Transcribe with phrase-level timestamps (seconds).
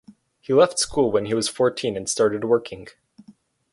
[0.39, 2.87] He left school when he was fourteen and started working.